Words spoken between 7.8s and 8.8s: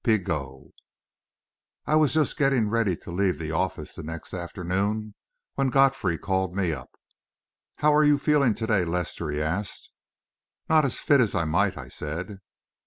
are you feeling to